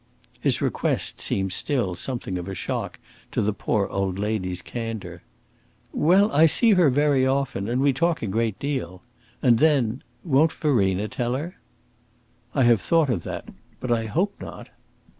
[0.39, 2.97] His request seemed still something of a shock
[3.31, 5.21] to the poor old lady's candour.
[5.93, 9.03] "Well, I see her very often, and we talk a great deal.
[9.43, 11.57] And then won't Verena tell her?"
[12.55, 14.69] "I have thought of that but I hope not."